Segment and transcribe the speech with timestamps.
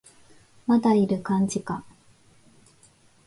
[0.65, 1.85] まだいる感じか